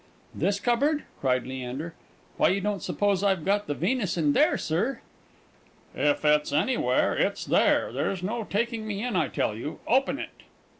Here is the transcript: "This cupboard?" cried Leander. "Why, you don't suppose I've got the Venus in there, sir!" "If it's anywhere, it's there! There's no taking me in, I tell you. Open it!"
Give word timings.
"This 0.33 0.59
cupboard?" 0.59 1.03
cried 1.19 1.45
Leander. 1.45 1.93
"Why, 2.37 2.47
you 2.47 2.59
don't 2.59 2.81
suppose 2.81 3.21
I've 3.21 3.45
got 3.45 3.67
the 3.67 3.75
Venus 3.75 4.17
in 4.17 4.33
there, 4.33 4.57
sir!" 4.57 4.99
"If 5.93 6.25
it's 6.25 6.51
anywhere, 6.51 7.15
it's 7.15 7.45
there! 7.45 7.91
There's 7.93 8.23
no 8.23 8.43
taking 8.43 8.87
me 8.87 9.03
in, 9.03 9.15
I 9.15 9.27
tell 9.27 9.55
you. 9.55 9.79
Open 9.85 10.17
it!" 10.17 10.41